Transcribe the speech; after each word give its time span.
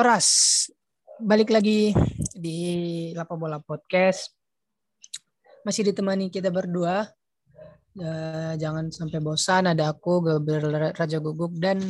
Oras, 0.00 0.64
balik 1.20 1.52
lagi 1.52 1.92
di 2.32 2.56
Lapa 3.12 3.36
Bola 3.36 3.60
Podcast. 3.60 4.32
Masih 5.60 5.92
ditemani 5.92 6.32
kita 6.32 6.48
berdua. 6.48 7.04
Eh, 8.00 8.56
jangan 8.56 8.88
sampai 8.88 9.20
bosan. 9.20 9.68
Ada 9.68 9.92
aku, 9.92 10.24
Gabriel 10.24 10.96
Raja 10.96 11.20
Guguk, 11.20 11.52
dan 11.60 11.84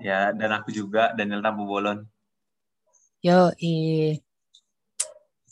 Ya, 0.00 0.32
dan 0.32 0.56
aku 0.56 0.72
juga 0.72 1.12
Daniel 1.12 1.44
Tampu 1.44 1.68
Bolon. 1.68 2.00
yo 3.20 3.52
i. 3.60 4.16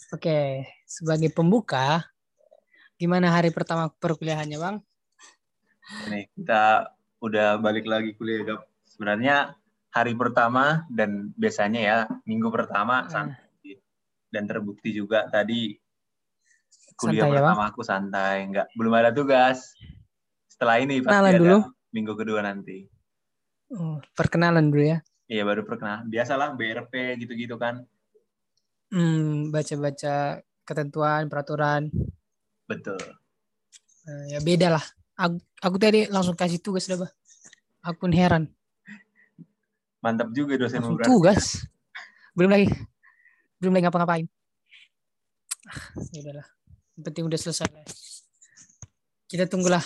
Oke, 0.08 0.64
sebagai 0.88 1.28
pembuka, 1.28 2.08
gimana 2.96 3.36
hari 3.36 3.52
pertama 3.52 3.92
perkuliahannya, 4.00 4.56
Bang? 4.56 4.80
Nih, 6.08 6.24
kita 6.32 6.88
udah 7.20 7.60
balik 7.60 7.84
lagi 7.84 8.16
kuliah, 8.16 8.48
Gap. 8.48 8.64
Sebenarnya 8.88 9.60
hari 10.00 10.14
pertama 10.14 10.86
dan 10.92 11.30
biasanya 11.34 11.80
ya 11.80 11.98
minggu 12.24 12.48
pertama 12.48 13.04
Hmm. 13.06 13.10
santai. 13.10 13.78
Dan 14.28 14.44
terbukti 14.44 14.92
juga 14.92 15.24
tadi 15.32 15.72
kuliah 16.98 17.24
Santai 17.24 17.32
ya, 17.32 17.40
pertama 17.40 17.64
aku 17.70 17.80
santai, 17.80 18.36
nggak 18.52 18.66
belum 18.76 18.92
ada 18.98 19.10
tugas. 19.14 19.72
Setelah 20.50 20.82
ini 20.82 21.00
pasti 21.00 21.30
ada 21.32 21.38
dulu. 21.38 21.58
minggu 21.94 22.12
kedua 22.18 22.40
nanti. 22.44 22.84
Oh, 23.72 24.02
perkenalan 24.12 24.68
dulu 24.72 24.84
ya. 24.84 24.98
Iya 25.28 25.44
baru 25.44 25.62
perkenalan. 25.64 26.08
Biasalah 26.08 26.56
BRP 26.56 27.20
gitu-gitu 27.20 27.56
kan. 27.60 27.84
Hmm, 28.88 29.52
baca-baca 29.52 30.40
ketentuan, 30.64 31.28
peraturan. 31.28 31.92
Betul. 32.64 33.00
Eh, 34.08 34.36
ya 34.36 34.40
beda 34.40 34.76
lah. 34.76 34.84
Aku, 35.20 35.36
aku 35.60 35.76
tadi 35.76 36.08
langsung 36.08 36.32
kasih 36.36 36.60
tugas 36.60 36.88
dah, 36.88 36.96
Bah. 36.96 37.12
Aku 37.84 38.08
heran. 38.12 38.48
Mantap 39.98 40.30
juga 40.30 40.54
dosen 40.54 40.78
Langsung 40.78 40.94
berarti. 40.96 41.10
tugas. 41.10 41.44
Belum 42.32 42.50
lagi. 42.54 42.66
Belum 43.58 43.72
lagi 43.74 43.84
ngapa-ngapain. 43.86 44.26
Ah, 45.66 45.82
ya 46.14 46.18
udahlah. 46.22 46.48
Yang 46.94 47.04
penting 47.10 47.24
udah 47.26 47.38
selesai 47.38 47.66
lah. 47.68 47.84
Kita 49.28 49.44
tunggulah 49.44 49.82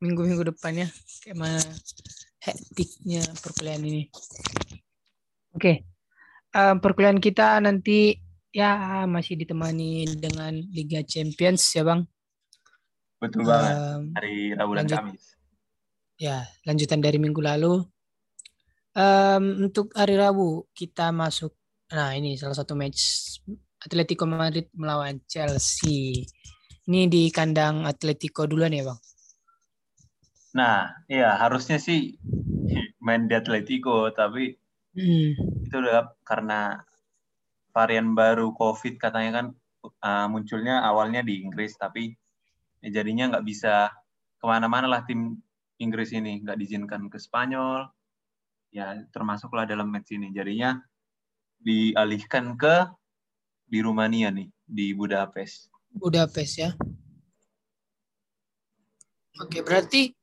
minggu-minggu 0.00 0.54
depannya 0.54 0.88
kayak 1.20 1.36
mana 1.36 1.60
hektiknya 2.40 3.20
perkuliahan 3.42 3.82
ini. 3.84 4.08
Oke. 5.52 5.84
Em, 6.54 6.76
perkuliahan 6.80 7.20
kita 7.20 7.60
nanti 7.60 8.16
ya 8.48 9.04
masih 9.04 9.36
ditemani 9.36 10.08
dengan 10.16 10.56
Liga 10.72 11.04
Champions 11.04 11.60
ya, 11.76 11.84
Bang. 11.84 12.08
Betul 13.20 13.44
banget. 13.44 13.74
Em, 13.76 14.00
Hari 14.16 14.36
Rabu 14.56 14.72
dan 14.72 14.78
lanjut. 14.86 14.98
Kamis. 15.02 15.24
ya 16.16 16.48
lanjutan 16.64 17.04
dari 17.04 17.20
minggu 17.20 17.44
lalu. 17.44 17.84
Em, 18.96 19.68
untuk 19.68 19.92
hari 19.92 20.16
Rabu 20.16 20.72
kita 20.72 21.12
masuk. 21.12 21.52
Nah 21.92 22.16
ini 22.16 22.40
salah 22.40 22.56
satu 22.56 22.72
match 22.72 23.36
Atletico 23.84 24.24
Madrid 24.24 24.72
melawan 24.72 25.20
Chelsea. 25.28 26.24
Ini 26.88 27.04
di 27.10 27.28
kandang 27.28 27.84
Atletico 27.84 28.48
duluan 28.48 28.72
ya 28.72 28.88
bang. 28.88 29.00
Nah, 30.56 30.88
iya 31.12 31.36
harusnya 31.36 31.76
sih 31.76 32.16
main 33.04 33.28
di 33.28 33.36
Atletico, 33.36 34.08
tapi 34.16 34.56
Hmm, 34.96 35.36
itu 35.60 35.76
udah 35.76 36.16
karena 36.24 36.80
varian 37.76 38.16
baru 38.16 38.56
COVID 38.56 38.96
katanya 38.96 39.30
kan 39.36 39.46
uh, 40.00 40.24
munculnya 40.24 40.80
awalnya 40.80 41.20
di 41.20 41.44
Inggris, 41.44 41.76
tapi 41.76 42.16
ya 42.80 42.88
jadinya 42.88 43.28
nggak 43.36 43.44
bisa 43.44 43.92
ke 44.40 44.44
mana-mana 44.48 44.88
lah 44.88 45.04
tim 45.04 45.36
Inggris 45.76 46.16
ini 46.16 46.40
nggak 46.40 46.56
diizinkan 46.56 47.12
ke 47.12 47.20
Spanyol, 47.20 47.92
ya 48.70 48.96
termasuklah 49.10 49.68
dalam 49.68 49.88
match 49.90 50.14
ini. 50.14 50.30
Jadinya 50.34 50.78
dialihkan 51.60 52.54
ke 52.58 52.86
di 53.66 53.78
Rumania 53.82 54.30
nih 54.30 54.48
di 54.66 54.94
Budapest. 54.94 55.70
Budapest 55.90 56.54
ya. 56.58 56.70
Oke 59.36 59.60
berarti 59.60 60.16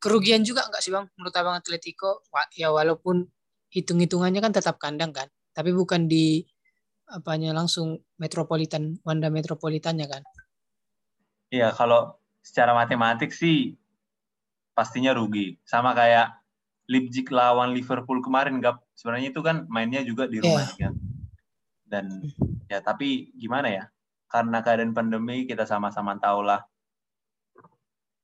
kerugian 0.00 0.46
juga 0.46 0.64
nggak 0.70 0.82
sih 0.82 0.94
bang 0.94 1.06
menurut 1.18 1.34
abang 1.34 1.58
Atletico? 1.58 2.24
Ya 2.56 2.70
walaupun 2.70 3.28
hitung-hitungannya 3.70 4.40
kan 4.42 4.52
tetap 4.54 4.80
kandang 4.82 5.14
kan, 5.14 5.28
tapi 5.54 5.70
bukan 5.70 6.10
di 6.10 6.42
apanya 7.10 7.50
langsung 7.50 8.02
metropolitan 8.22 8.98
Wanda 9.02 9.30
metropolitannya 9.30 10.06
kan. 10.06 10.22
Iya, 11.50 11.74
kalau 11.74 12.14
secara 12.38 12.70
matematik 12.72 13.34
sih 13.34 13.74
pastinya 14.74 15.10
rugi. 15.10 15.58
Sama 15.66 15.92
kayak 15.92 16.39
Leipzig 16.90 17.30
lawan 17.30 17.70
Liverpool 17.70 18.18
kemarin, 18.18 18.58
Gap. 18.58 18.82
Sebenarnya 18.98 19.30
itu 19.30 19.40
kan 19.46 19.70
mainnya 19.70 20.02
juga 20.02 20.26
di 20.26 20.42
rumah 20.42 20.66
kan. 20.74 20.98
Dan 21.86 22.26
ya 22.66 22.82
tapi 22.82 23.30
gimana 23.38 23.70
ya? 23.70 23.84
Karena 24.26 24.58
keadaan 24.58 24.90
pandemi 24.90 25.46
kita 25.46 25.62
sama-sama 25.66 26.18
tahu 26.18 26.42
lah 26.46 26.66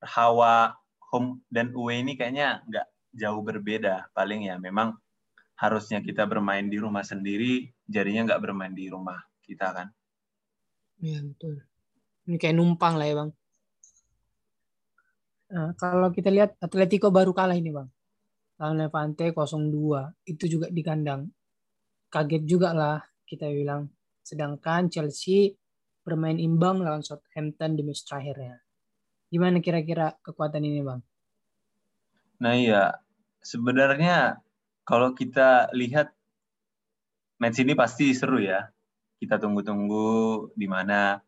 hawa 0.03 0.75
home 1.11 1.43
dan 1.51 1.75
away 1.75 2.03
ini 2.03 2.19
kayaknya 2.19 2.63
nggak 2.67 2.87
jauh 3.15 3.43
berbeda. 3.43 4.11
Paling 4.11 4.51
ya 4.51 4.59
memang 4.59 4.99
harusnya 5.57 6.03
kita 6.03 6.27
bermain 6.27 6.67
di 6.69 6.77
rumah 6.77 7.07
sendiri, 7.07 7.71
jadinya 7.87 8.35
nggak 8.35 8.43
bermain 8.43 8.75
di 8.75 8.91
rumah 8.91 9.19
kita 9.47 9.73
kan. 9.73 9.89
Iya 11.01 11.23
betul. 11.23 11.63
Ini 12.27 12.37
kayak 12.37 12.57
numpang 12.59 12.99
lah 12.99 13.07
ya 13.07 13.15
bang. 13.23 13.31
Nah, 15.47 15.71
kalau 15.79 16.11
kita 16.11 16.27
lihat 16.35 16.59
Atletico 16.59 17.15
baru 17.15 17.31
kalah 17.31 17.55
ini 17.55 17.71
bang. 17.71 17.89
Lawan 18.57 18.81
Levante 18.81 19.33
0-2. 19.33 20.29
Itu 20.29 20.45
juga 20.49 20.67
di 20.73 20.81
kandang. 20.81 21.29
Kaget 22.09 22.43
juga 22.49 22.73
lah 22.73 22.99
kita 23.29 23.51
bilang. 23.53 23.93
Sedangkan 24.25 24.89
Chelsea 24.89 25.53
bermain 26.07 26.39
imbang 26.39 26.81
lawan 26.81 27.03
Southampton 27.03 27.75
di 27.77 27.83
match 27.83 28.07
terakhirnya. 28.07 28.63
Gimana 29.27 29.59
kira-kira 29.59 30.15
kekuatan 30.23 30.63
ini 30.63 30.81
bang? 30.87 31.01
Nah 32.39 32.55
iya, 32.55 32.85
sebenarnya 33.43 34.39
kalau 34.87 35.13
kita 35.19 35.75
lihat 35.75 36.15
match 37.43 37.59
ini 37.59 37.75
pasti 37.75 38.15
seru 38.15 38.39
ya. 38.39 38.71
Kita 39.17 39.41
tunggu-tunggu 39.41 40.53
di 40.55 40.69
mana 40.69 41.19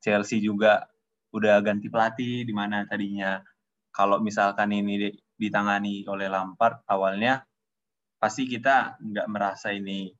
Chelsea 0.00 0.40
juga 0.40 0.88
udah 1.30 1.62
ganti 1.62 1.86
pelatih, 1.86 2.42
di 2.42 2.54
mana 2.56 2.82
tadinya 2.88 3.38
kalau 3.94 4.18
misalkan 4.18 4.74
ini 4.74 5.14
ditangani 5.40 6.04
oleh 6.04 6.28
Lampard 6.28 6.84
awalnya 6.84 7.40
pasti 8.20 8.44
kita 8.44 9.00
nggak 9.00 9.26
merasa 9.32 9.72
ini 9.72 10.12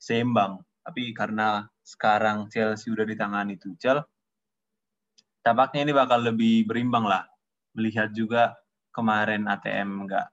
seimbang. 0.00 0.56
Tapi 0.80 1.12
karena 1.12 1.68
sekarang 1.84 2.48
Chelsea 2.48 2.88
udah 2.88 3.04
ditangani 3.04 3.60
Tuchel, 3.60 4.00
tampaknya 5.44 5.84
ini 5.84 5.92
bakal 5.92 6.24
lebih 6.24 6.64
berimbang 6.64 7.04
lah. 7.04 7.28
Melihat 7.76 8.16
juga 8.16 8.56
kemarin 8.96 9.44
ATM 9.44 10.08
nggak 10.08 10.26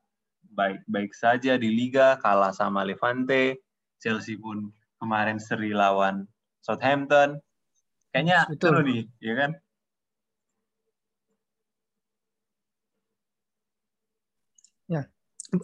baik-baik 0.53 1.11
saja 1.11 1.59
di 1.59 1.67
Liga, 1.67 2.15
kalah 2.21 2.55
sama 2.55 2.87
Levante, 2.87 3.59
Chelsea 3.99 4.39
pun 4.39 4.71
kemarin 5.01 5.41
seri 5.41 5.75
lawan 5.75 6.23
Southampton. 6.63 7.41
Kayaknya 8.13 8.45
Betul. 8.47 8.69
seru 8.69 8.81
nih, 8.85 9.03
ya 9.19 9.33
kan? 9.35 9.51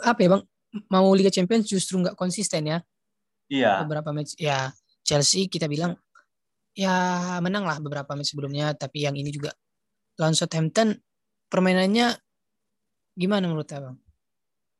Apa 0.05 0.19
ya 0.21 0.29
bang? 0.37 0.43
Mau 0.93 1.09
Liga 1.17 1.33
Champions 1.33 1.65
justru 1.65 1.97
nggak 1.97 2.13
konsisten 2.13 2.69
ya. 2.69 2.79
Iya, 3.49 3.81
beberapa 3.81 4.13
match 4.13 4.37
ya 4.37 4.69
Chelsea 5.01 5.49
kita 5.49 5.65
bilang 5.65 5.97
ya 6.77 6.93
menang 7.41 7.65
lah 7.65 7.81
beberapa 7.81 8.13
match 8.13 8.37
sebelumnya 8.37 8.77
tapi 8.77 9.09
yang 9.09 9.17
ini 9.17 9.33
juga 9.33 9.49
lawan 10.21 10.37
Southampton 10.37 10.93
permainannya 11.49 12.13
gimana 13.17 13.49
menurut 13.49 13.65
abang? 13.73 13.97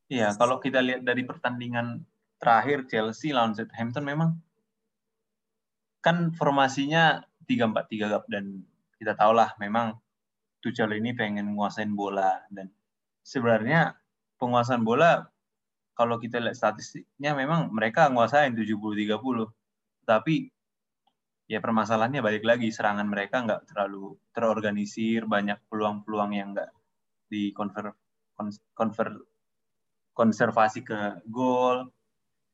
iya. 0.05 0.29
Kalau 0.37 0.61
kita 0.61 0.85
lihat 0.85 1.01
dari 1.01 1.25
pertandingan 1.25 2.05
terakhir 2.37 2.85
Chelsea 2.85 3.33
lawan 3.33 3.57
Southampton 3.57 4.05
memang 4.05 4.37
kan 5.99 6.31
formasinya 6.31 7.25
3-4-3 7.49 8.11
Gap, 8.13 8.23
dan 8.29 8.63
kita 9.01 9.17
tahulah 9.17 9.57
memang 9.59 9.97
Tuchel 10.61 10.93
ini 10.95 11.15
pengen 11.15 11.51
menguasain 11.51 11.91
bola 11.95 12.45
dan 12.53 12.69
sebenarnya 13.23 13.95
penguasaan 14.39 14.81
bola 14.87 15.27
kalau 15.93 16.15
kita 16.15 16.39
lihat 16.39 16.55
statistiknya 16.55 17.35
memang 17.35 17.69
mereka 17.75 18.07
nguasain 18.07 18.55
70-30 18.55 19.19
tapi 20.07 20.47
ya 21.49 21.59
permasalahannya 21.59 22.23
balik 22.23 22.47
lagi 22.47 22.71
serangan 22.71 23.05
mereka 23.05 23.43
nggak 23.43 23.67
terlalu 23.67 24.15
terorganisir 24.31 25.27
banyak 25.27 25.59
peluang-peluang 25.67 26.31
yang 26.33 26.55
nggak 26.55 26.71
di 27.29 27.53
konver, 27.53 27.93
kons- 28.33 28.63
konver- 28.73 29.25
konservasi 30.17 30.81
ke 30.81 31.21
gol. 31.29 31.91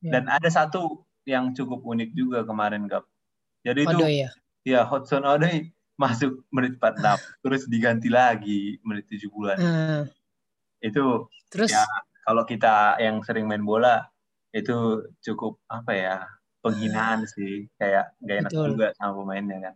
Ya. 0.04 0.20
dan 0.20 0.30
ada 0.30 0.46
satu 0.52 1.02
yang 1.26 1.56
cukup 1.58 1.81
unik 1.81 2.14
juga 2.14 2.46
kemarin 2.46 2.86
Gap. 2.86 3.10
Jadi 3.66 3.90
itu 3.90 3.98
ya. 4.06 4.30
ya 4.62 4.81
Hudson 4.86 5.26
Odoi 5.26 5.74
masuk 5.98 6.46
menit 6.54 6.78
46 6.78 7.42
terus 7.42 7.62
diganti 7.66 8.12
lagi 8.12 8.78
menit 8.86 9.10
70-an 9.10 9.58
Eh, 9.58 10.02
itu 10.83 11.27
terus 11.51 11.72
Ya. 11.72 11.86
kalau 12.25 12.44
kita 12.44 12.98
yang 13.00 13.22
sering 13.22 13.45
main 13.48 13.63
bola 13.63 14.07
itu 14.51 15.04
cukup 15.22 15.60
apa 15.68 15.92
ya 15.94 16.16
penghinaan 16.63 17.27
sih 17.30 17.69
kayak 17.77 18.16
gak 18.24 18.38
enak 18.42 18.51
Betul. 18.51 18.68
juga 18.74 18.88
sama 18.98 19.12
pemainnya 19.22 19.57
kan 19.72 19.75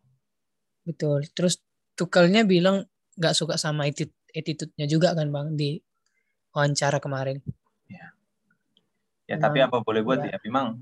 Betul. 0.88 1.22
Terus 1.38 1.62
Tukelnya 1.94 2.48
bilang 2.48 2.88
nggak 3.19 3.36
suka 3.36 3.60
sama 3.60 3.86
attitude 3.86 4.16
attitude-nya 4.31 4.88
juga 4.88 5.12
kan 5.13 5.28
bang 5.30 5.54
di 5.54 5.75
wawancara 6.56 6.98
kemarin. 7.04 7.44
ya 9.30 9.38
tapi 9.38 9.62
Emang, 9.62 9.69
apa 9.69 9.78
boleh 9.86 10.02
buat 10.02 10.25
ya. 10.25 10.34
ya 10.34 10.38
memang 10.42 10.81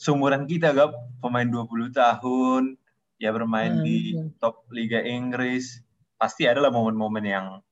seumuran 0.00 0.48
kita 0.48 0.72
gap 0.72 0.96
pemain 1.20 1.44
20 1.44 1.92
tahun 1.92 2.62
ya 3.18 3.32
bermain 3.36 3.80
Hmm, 3.80 3.84
di 3.84 4.16
betul. 4.16 4.28
top 4.40 4.56
Liga 4.72 5.00
Inggris 5.04 5.84
pasti 6.16 6.48
adalah 6.48 6.72
momen-momen 6.72 7.24
yang 7.26 7.46
ya, 7.58 7.65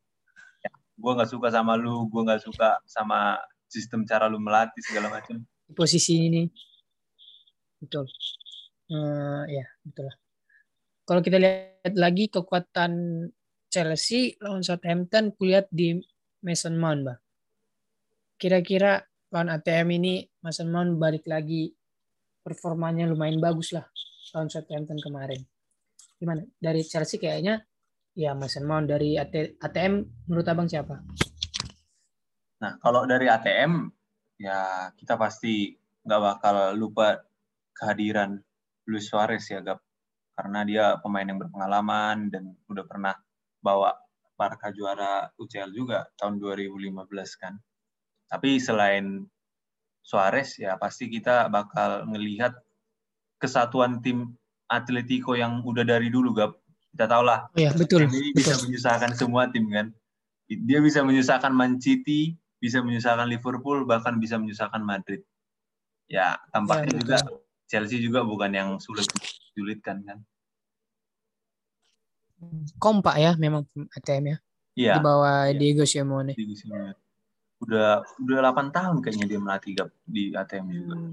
gue 0.94 1.12
nggak 1.14 1.30
suka 1.30 1.50
sama 1.50 1.74
lu 1.74 2.06
gue 2.06 2.22
nggak 2.22 2.42
suka 2.42 2.78
sama 2.86 3.38
sistem 3.66 4.06
cara 4.06 4.30
lu 4.30 4.38
melatih 4.38 4.82
segala 4.86 5.10
macam 5.10 5.42
posisi 5.72 6.28
ini. 6.28 6.44
Betul. 7.80 8.04
Eh, 8.92 9.42
ya 9.48 9.66
betul 9.80 10.12
lah. 10.12 10.16
Kalau 11.04 11.20
kita 11.20 11.36
lihat 11.36 11.94
lagi 11.96 12.32
kekuatan 12.32 12.92
Chelsea 13.68 14.36
lawan 14.40 14.64
Southampton, 14.64 15.32
kulihat 15.36 15.68
di 15.68 16.00
Mason 16.44 16.76
Mount, 16.76 17.00
bang. 17.04 17.20
Kira-kira 18.40 19.04
lawan 19.32 19.52
ATM 19.52 19.88
ini 20.00 20.14
Mason 20.40 20.68
Mount 20.68 20.96
balik 21.00 21.24
lagi 21.28 21.72
performanya 22.44 23.08
lumayan 23.08 23.40
bagus 23.40 23.72
lah 23.72 23.84
lawan 24.32 24.48
Southampton 24.48 25.00
kemarin. 25.00 25.40
Gimana? 26.20 26.44
Dari 26.56 26.80
Chelsea 26.84 27.20
kayaknya 27.20 27.64
ya 28.14 28.32
Mason 28.32 28.64
Mount 28.64 28.86
dari 28.86 29.18
AT- 29.18 29.58
ATM 29.58 30.26
menurut 30.30 30.46
abang 30.46 30.70
siapa? 30.70 31.02
Nah, 32.62 32.78
kalau 32.80 33.04
dari 33.04 33.26
ATM, 33.26 33.90
ya 34.38 34.88
kita 34.94 35.18
pasti 35.18 35.74
nggak 36.06 36.22
bakal 36.22 36.56
lupa 36.78 37.20
kehadiran 37.74 38.38
Luis 38.86 39.10
Suarez 39.10 39.44
ya, 39.50 39.60
Gap. 39.60 39.82
Karena 40.34 40.66
dia 40.66 40.98
pemain 40.98 41.26
yang 41.26 41.38
berpengalaman 41.38 42.30
dan 42.30 42.54
udah 42.66 42.84
pernah 42.86 43.14
bawa 43.62 43.94
Barca 44.34 44.74
juara 44.74 45.30
UCL 45.38 45.70
juga 45.70 46.10
tahun 46.18 46.42
2015 46.42 46.98
kan. 47.38 47.54
Tapi 48.26 48.58
selain 48.58 49.22
Suarez, 50.04 50.58
ya 50.58 50.74
pasti 50.76 51.06
kita 51.06 51.48
bakal 51.48 52.08
ngelihat 52.10 52.54
kesatuan 53.38 54.02
tim 54.02 54.34
Atletico 54.68 55.36
yang 55.36 55.62
udah 55.62 55.84
dari 55.86 56.08
dulu, 56.08 56.34
Gap. 56.34 56.63
Kita 56.94 57.10
tahu 57.10 57.26
lah, 57.26 57.50
Oh 57.50 57.58
ya 57.58 57.74
betul, 57.74 58.06
ini 58.06 58.30
bisa 58.30 58.54
betul. 58.54 58.70
menyusahkan 58.70 59.10
semua 59.18 59.50
tim 59.50 59.66
kan. 59.66 59.90
Dia 60.46 60.78
bisa 60.78 61.02
menyusahkan 61.02 61.50
Man 61.50 61.82
City, 61.82 62.38
bisa 62.62 62.78
menyusahkan 62.86 63.26
Liverpool, 63.26 63.82
bahkan 63.82 64.14
bisa 64.22 64.38
menyusahkan 64.38 64.78
Madrid. 64.78 65.26
Ya, 66.06 66.38
tampaknya 66.54 66.86
Ya, 66.86 66.94
juga. 67.02 67.16
Chelsea 67.66 67.98
juga 67.98 68.22
bukan 68.22 68.54
yang 68.54 68.68
sulit 68.78 69.10
sulitkan 69.58 70.06
kan. 70.06 70.22
Kompak 72.78 73.18
ya 73.18 73.34
memang 73.34 73.66
ATM 73.96 74.24
ya. 74.30 74.38
Iya, 74.74 74.94
Di 74.94 75.00
bawah 75.02 75.50
Iya. 75.50 75.58
Diego 75.58 75.82
Simeone. 75.82 76.34
Udah 77.58 78.06
udah 78.20 78.36
8 78.38 78.70
tahun 78.70 78.96
kayaknya 79.00 79.26
dia 79.26 79.40
melatih 79.42 79.72
di 80.04 80.30
ATM 80.30 80.66
juga. 80.70 80.94
Hmm, 80.94 81.10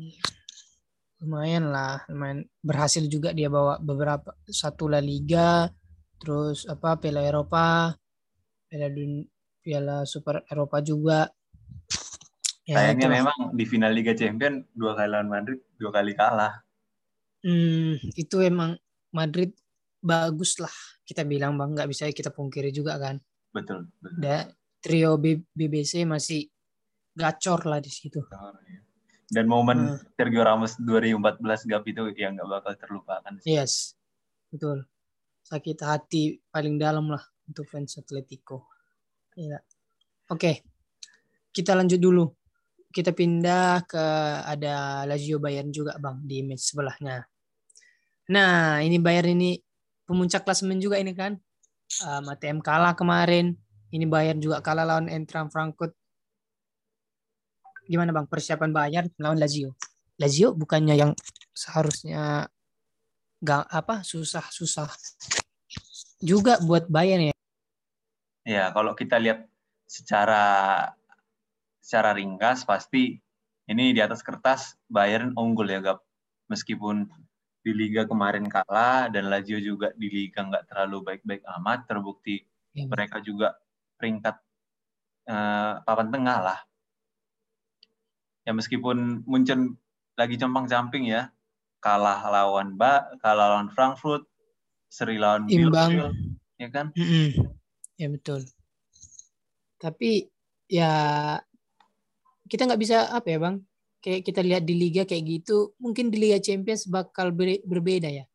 lumayan 1.22 1.70
lah 1.70 2.02
lumayan. 2.10 2.44
Berhasil 2.60 3.06
juga 3.06 3.32
dia 3.32 3.48
bawa 3.48 3.78
beberapa 3.78 4.34
satu 4.50 4.90
La 4.90 5.00
Liga 5.00 5.70
terus 6.18 6.70
apa 6.70 6.98
Piala 7.02 7.26
Eropa 7.26 7.94
Piala 8.70 8.90
Dun 8.90 9.26
Piala 9.62 10.04
Super 10.10 10.42
Eropa 10.50 10.82
juga. 10.82 11.30
Ya 12.66 12.78
Sayangnya 12.78 13.10
memang 13.10 13.54
di 13.54 13.66
final 13.66 13.94
Liga 13.94 14.14
Champion 14.18 14.66
dua 14.74 14.98
kali 14.98 15.10
lawan 15.10 15.30
Madrid, 15.30 15.60
dua 15.78 15.92
kali 15.94 16.14
kalah. 16.18 16.62
Hmm, 17.42 17.98
itu 18.18 18.38
emang 18.42 18.78
Madrid 19.14 19.54
bagus 20.02 20.58
lah. 20.62 20.74
Kita 21.06 21.26
bilang 21.26 21.58
bang 21.58 21.74
nggak 21.74 21.90
bisa 21.90 22.10
kita 22.10 22.34
pungkiri 22.34 22.70
juga 22.74 22.98
kan. 23.02 23.18
Betul, 23.52 23.92
betul. 24.00 24.18
da, 24.18 24.48
trio 24.80 25.20
B- 25.20 25.46
BBC 25.52 26.08
masih 26.08 26.48
gacor 27.12 27.68
lah 27.68 27.84
di 27.84 27.92
situ 27.92 28.24
Dan 29.32 29.48
momen 29.48 29.96
Hmm. 29.96 29.98
Sergio 30.20 30.44
Ramos 30.44 30.76
2014 30.76 31.64
Gap 31.64 31.88
itu 31.88 32.04
yang 32.20 32.36
nggak 32.36 32.50
bakal 32.52 32.74
terlupakan. 32.76 33.32
sih. 33.40 33.56
Yes, 33.56 33.96
betul. 34.52 34.84
Sakit 35.48 35.80
hati 35.80 36.44
paling 36.52 36.76
dalam 36.76 37.08
lah 37.08 37.24
untuk 37.48 37.64
fans 37.72 37.96
Atletico. 37.96 38.68
Iya. 39.40 39.64
Oke, 40.28 40.68
kita 41.56 41.72
lanjut 41.76 42.00
dulu. 42.00 42.28
Kita 42.92 43.16
pindah 43.16 43.88
ke 43.88 44.04
ada 44.44 45.08
Lazio 45.08 45.40
Bayern 45.40 45.72
juga 45.72 45.96
bang 45.96 46.20
di 46.28 46.44
match 46.44 46.76
sebelahnya. 46.76 47.24
Nah, 48.28 48.84
ini 48.84 49.00
Bayern 49.00 49.32
ini 49.40 49.56
pemuncak 50.04 50.44
klasemen 50.44 50.84
juga 50.84 51.00
ini 51.00 51.16
kan. 51.16 51.40
Um, 52.04 52.28
ATM 52.28 52.60
kalah 52.60 52.96
kemarin. 52.96 53.56
Ini 53.96 54.08
Bayern 54.08 54.44
juga 54.44 54.60
kalah 54.60 54.84
lawan 54.84 55.08
Eintracht 55.08 55.52
Frankfurt. 55.56 55.96
Gimana 57.88 58.14
bang 58.14 58.28
persiapan 58.30 58.72
Bayern 58.72 59.08
lawan 59.18 59.40
Lazio? 59.42 59.78
Lazio 60.22 60.54
bukannya 60.54 60.96
yang 60.98 61.12
seharusnya 61.52 62.46
gak 63.42 63.66
apa 63.74 64.06
susah-susah 64.06 64.90
juga 66.22 66.62
buat 66.62 66.86
Bayern 66.86 67.34
ya. 67.34 67.36
Ya, 68.46 68.70
kalau 68.74 68.94
kita 68.94 69.18
lihat 69.18 69.50
secara 69.90 70.88
secara 71.82 72.14
ringkas 72.14 72.66
pasti 72.66 73.18
ini 73.66 73.94
di 73.94 74.02
atas 74.02 74.22
kertas 74.22 74.78
Bayern 74.86 75.34
unggul 75.34 75.70
ya, 75.70 75.82
Gap. 75.82 76.06
Meskipun 76.50 77.10
di 77.62 77.72
liga 77.74 78.10
kemarin 78.10 78.50
kalah 78.50 79.10
dan 79.14 79.30
Lazio 79.30 79.62
juga 79.62 79.94
di 79.94 80.10
liga 80.10 80.42
nggak 80.42 80.66
terlalu 80.70 80.98
baik-baik 81.06 81.46
amat, 81.62 81.86
terbukti 81.86 82.42
Iya. 82.72 82.88
mereka 82.88 83.20
juga 83.20 83.60
peringkat 84.00 84.36
eh, 85.28 85.74
papan 85.86 86.08
tengah 86.10 86.40
lah. 86.42 86.60
Ya 88.42 88.52
meskipun 88.58 89.22
Munchen 89.30 89.78
lagi 90.18 90.36
compang-camping 90.38 91.10
ya, 91.10 91.30
kalah 91.78 92.22
lawan 92.26 92.74
Ba, 92.78 93.06
kalah 93.22 93.58
lawan 93.58 93.70
Frankfurt, 93.70 94.26
seri 94.90 95.22
lawan 95.22 95.46
Imbang. 95.50 96.14
Ya 96.58 96.70
kan? 96.70 96.94
Mm-mm. 96.94 97.54
Ya 97.98 98.08
betul. 98.10 98.46
Tapi 99.82 100.30
ya 100.70 100.94
kita 102.46 102.66
nggak 102.70 102.82
bisa 102.82 103.10
apa 103.14 103.28
ya 103.30 103.38
bang? 103.42 103.56
Kayak 104.02 104.22
kita 104.26 104.42
lihat 104.42 104.64
di 104.66 104.74
liga 104.74 105.06
kayak 105.06 105.26
gitu, 105.30 105.78
mungkin 105.78 106.10
di 106.10 106.18
Liga 106.18 106.42
Champions 106.42 106.90
bakal 106.90 107.30
ber- 107.30 107.62
berbeda 107.62 108.10
ya. 108.10 108.26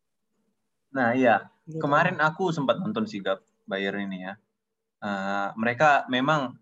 Nah 0.94 1.10
iya, 1.10 1.50
kemarin 1.66 2.22
aku 2.22 2.54
sempat 2.54 2.78
nonton 2.78 3.02
sih 3.10 3.18
Gap 3.18 3.42
Bayern 3.66 4.06
ini 4.06 4.30
ya. 4.30 4.38
Eh, 5.02 5.48
mereka 5.58 6.06
memang 6.06 6.54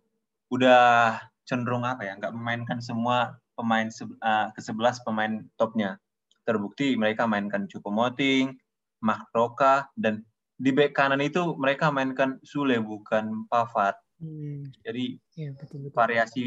udah 0.49 1.21
cenderung 1.45 1.85
apa 1.85 2.05
ya, 2.05 2.17
nggak 2.17 2.33
memainkan 2.33 2.81
semua 2.81 3.37
pemain 3.55 3.89
se- 3.89 4.09
eh, 4.09 4.47
ke 4.53 4.61
11 4.61 5.01
pemain 5.05 5.45
topnya. 5.57 6.01
Terbukti 6.45 6.93
mereka 6.99 7.25
mainkan 7.25 7.65
Choupo-Moting, 7.71 8.53
Mark 9.01 9.29
Roca, 9.33 9.89
dan 9.97 10.25
di 10.61 10.71
bek 10.71 10.93
kanan 10.93 11.21
itu 11.25 11.57
mereka 11.57 11.89
mainkan 11.89 12.37
Sule 12.45 12.77
bukan 12.81 13.49
Pavard. 13.49 13.97
Hmm, 14.21 14.69
Jadi 14.85 15.19
ya 15.35 15.51
betul 15.57 15.89
betul. 15.89 15.97
variasi 15.97 16.45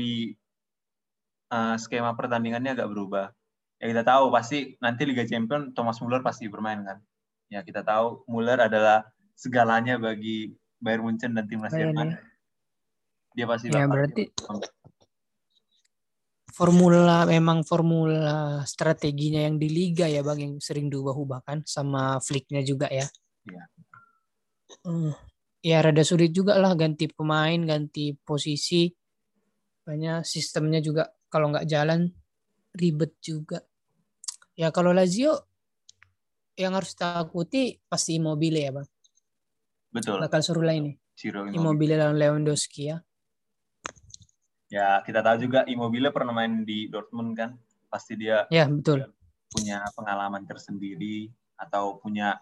eh, 1.51 1.75
skema 1.79 2.13
pertandingannya 2.13 2.77
agak 2.77 2.89
berubah. 2.91 3.25
Ya 3.77 3.85
kita 3.93 4.03
tahu 4.03 4.33
pasti 4.33 4.73
nanti 4.81 5.05
Liga 5.05 5.21
Champion 5.25 5.73
Thomas 5.77 6.01
Muller 6.01 6.25
pasti 6.25 6.49
bermain 6.49 6.81
kan. 6.81 6.97
Ya 7.47 7.61
kita 7.61 7.85
tahu 7.85 8.25
Muller 8.27 8.57
adalah 8.57 9.05
segalanya 9.37 10.01
bagi 10.01 10.57
Bayern 10.81 11.05
Munchen 11.05 11.37
dan 11.37 11.45
timnas 11.45 11.73
Jerman. 11.73 12.17
ya. 12.17 12.19
Dia 13.37 13.45
pasti 13.45 13.69
Ya, 13.69 13.85
berarti- 13.85 14.33
Formula 16.57 17.21
memang 17.29 17.61
formula 17.61 18.65
strateginya 18.65 19.45
yang 19.45 19.61
di 19.61 19.69
liga 19.69 20.09
ya 20.09 20.25
bang 20.25 20.41
yang 20.41 20.53
sering 20.57 20.89
diubah-ubah 20.89 21.45
kan 21.45 21.61
sama 21.69 22.17
flicknya 22.17 22.65
juga 22.65 22.89
ya. 22.89 23.05
Iya. 23.45 23.63
Eh, 24.89 25.13
ya 25.61 25.77
rada 25.85 26.01
sulit 26.01 26.33
juga 26.33 26.57
lah 26.57 26.73
ganti 26.73 27.05
pemain, 27.13 27.61
ganti 27.61 28.17
posisi. 28.17 28.89
Banyak 29.85 30.25
sistemnya 30.25 30.81
juga 30.81 31.05
kalau 31.29 31.53
nggak 31.53 31.69
jalan 31.69 32.09
ribet 32.73 33.13
juga. 33.21 33.61
Ya 34.57 34.73
kalau 34.73 34.97
Lazio 34.97 35.37
yang 36.57 36.73
harus 36.73 36.97
takuti 36.97 37.77
pasti 37.85 38.17
Immobile 38.17 38.59
ya 38.65 38.71
bang. 38.73 38.87
betul. 39.93 40.17
Bakal 40.25 40.41
seru 40.41 40.65
lah 40.65 40.73
ini. 40.73 40.97
Ciro 41.13 41.45
Immobile. 41.45 41.53
Immobile 41.53 41.95
lawan 42.01 42.17
Lewandowski 42.17 42.89
ya. 42.89 42.97
Ya 44.67 44.99
kita 45.03 45.23
tahu 45.23 45.47
juga 45.47 45.63
Immobile 45.63 46.11
pernah 46.11 46.35
main 46.35 46.67
di 46.67 46.91
Dortmund 46.91 47.35
kan. 47.39 47.55
Pasti 47.87 48.19
dia 48.19 48.43
Ya 48.51 48.67
betul. 48.67 49.07
punya 49.47 49.79
pengalaman 49.95 50.43
tersendiri 50.43 51.31
atau 51.55 51.95
punya 52.03 52.35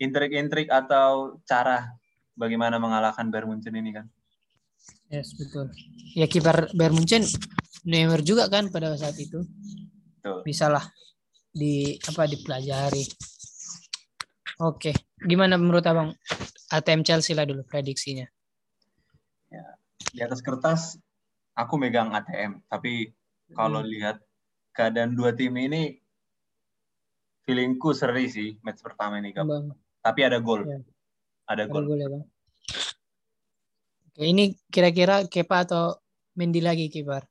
intrik-intrik 0.00 0.72
atau 0.72 1.36
cara 1.44 1.92
bagaimana 2.32 2.80
mengalahkan 2.80 3.28
Bayern 3.28 3.52
Munchen 3.52 3.76
ini 3.76 3.92
kan. 3.92 4.08
Yes, 5.12 5.36
betul. 5.36 5.68
Ya 6.16 6.24
kiper 6.24 6.72
Bayern 6.72 6.96
Munchen 6.96 7.22
Neuer 7.84 8.24
juga 8.24 8.48
kan 8.48 8.72
pada 8.72 8.96
saat 8.96 9.20
itu. 9.20 9.44
Betul. 10.18 10.40
Bisalah 10.48 10.88
di 11.52 12.00
apa 12.08 12.24
dipelajari. 12.24 13.04
Oke, 14.64 14.96
gimana 15.20 15.60
menurut 15.60 15.84
Abang 15.84 16.16
ATM 16.72 17.04
Chelsea 17.04 17.36
lah 17.36 17.44
dulu 17.44 17.66
prediksinya? 17.68 18.24
Di 20.10 20.20
atas 20.20 20.42
kertas 20.42 20.98
aku 21.54 21.78
megang 21.78 22.10
ATM, 22.10 22.64
tapi 22.66 23.12
kalau 23.52 23.84
lihat 23.84 24.18
keadaan 24.72 25.14
dua 25.14 25.30
tim 25.30 25.52
ini 25.54 26.00
feelingku 27.42 27.92
seri 27.92 28.26
sih 28.26 28.56
match 28.60 28.80
pertama 28.80 29.20
ini 29.20 29.30
Gap. 29.30 29.44
Bang, 29.44 29.76
Tapi 30.00 30.20
ada 30.24 30.42
gol. 30.42 30.64
Ya. 30.64 30.80
Ada 31.46 31.66
ada 31.66 31.70
gol. 31.70 31.84
gol 31.86 32.00
ya, 32.00 32.08
Bang. 32.08 32.24
Oke, 34.08 34.22
ini 34.24 34.56
kira-kira 34.68 35.24
Kepa 35.24 35.64
atau 35.64 35.96
Mendy 36.32 36.60
lagi 36.60 36.88
kiper? 36.88 37.24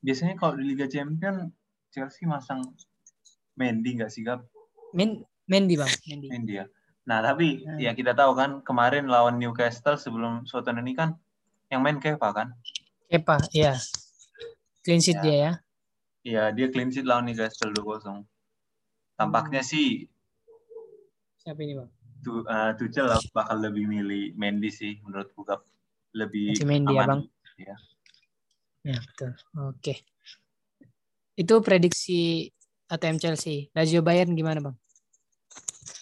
Biasanya 0.00 0.36
kalau 0.36 0.56
di 0.56 0.64
Liga 0.68 0.84
Champion 0.84 1.48
Chelsea 1.88 2.24
masang 2.24 2.64
Mendy 3.54 3.96
nggak 3.96 4.10
sih 4.10 4.24
Gap? 4.24 4.44
Men 4.92 5.24
Mendy, 5.44 5.76
Bang, 5.76 5.92
Mendy. 6.08 6.28
Mendy 6.32 6.54
ya. 6.56 6.66
Nah, 7.04 7.20
tapi 7.20 7.60
Hmm. 7.60 7.76
ya 7.76 7.92
kita 7.92 8.16
tahu 8.16 8.32
kan 8.32 8.64
kemarin 8.64 9.04
lawan 9.04 9.36
Newcastle 9.36 10.00
sebelum 10.00 10.48
Soton 10.48 10.80
ini 10.80 10.96
kan 10.96 11.12
yang 11.74 11.82
main 11.82 11.98
Kepa 11.98 12.30
kan? 12.30 12.48
Kepa, 13.10 13.36
ya. 13.50 13.74
Clean 14.80 15.00
sheet 15.00 15.18
Ya. 15.18 15.22
dia 15.22 15.36
ya. 15.36 15.52
Iya, 16.24 16.42
dia 16.52 16.66
clean 16.70 16.88
sheet 16.88 17.04
lawan 17.04 17.26
Newcastle 17.26 17.70
2-0. 17.70 18.24
Tampaknya 19.14 19.60
Hmm. 19.60 19.68
sih 19.68 20.08
Siapa 21.36 21.60
ini, 21.60 21.76
Bang? 21.76 21.90
tu, 22.24 22.40
uh, 22.40 22.72
Tuchel 22.74 23.04
bakal 23.30 23.60
lebih 23.60 23.84
milih 23.84 24.32
Mendy 24.34 24.72
sih 24.72 24.96
menurutku 25.04 25.44
Gap. 25.44 25.60
Lebih 26.16 26.56
Masih 26.56 26.64
Mendy 26.64 26.94
ya, 26.94 27.02
aman. 27.04 27.08
Bang? 27.10 27.22
Iya. 27.60 27.76
Ya, 28.84 28.96
betul. 29.02 29.30
Oke. 29.68 29.94
Itu 31.34 31.60
prediksi 31.60 32.48
ATM 32.86 33.18
Chelsea. 33.18 33.68
Lazio 33.74 34.00
Bayern 34.00 34.32
gimana, 34.32 34.62
Bang? 34.62 34.76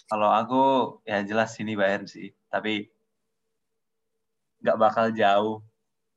Kalau 0.07 0.29
aku 0.29 0.61
ya 1.03 1.25
jelas 1.25 1.57
ini 1.57 1.73
Bayern 1.73 2.05
sih, 2.05 2.31
tapi 2.47 2.92
nggak 4.63 4.77
bakal 4.79 5.11
jauh. 5.11 5.59